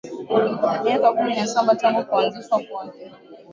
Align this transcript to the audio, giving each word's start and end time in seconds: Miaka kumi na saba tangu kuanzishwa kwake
Miaka 0.83 1.09
kumi 1.13 1.33
na 1.37 1.47
saba 1.47 1.75
tangu 1.75 2.03
kuanzishwa 2.05 2.59
kwake 2.67 3.11